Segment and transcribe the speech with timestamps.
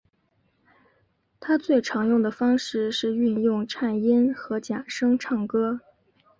[1.39, 5.79] 他最常用的方式是运用颤音和假声唱歌。